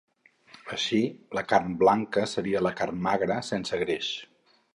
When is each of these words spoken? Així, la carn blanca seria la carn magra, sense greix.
Així, 0.77 1.01
la 1.39 1.43
carn 1.51 1.75
blanca 1.83 2.25
seria 2.35 2.63
la 2.69 2.73
carn 2.81 2.99
magra, 3.09 3.39
sense 3.53 3.81
greix. 3.85 4.11